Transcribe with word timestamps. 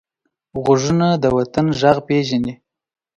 غوږونه 0.61 1.07
د 1.23 1.25
وطن 1.37 1.67
غږ 1.79 1.97
پېژني 2.07 2.53